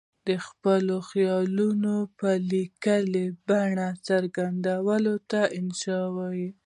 د 0.27 0.29
خپلو 0.47 0.95
خیالونو 1.09 1.95
په 2.19 2.29
لیکلې 2.51 3.25
بڼه 3.47 3.87
څرګندولو 4.07 5.13
ته 5.31 5.41
انشأ 5.59 5.99
وايي. 6.15 6.49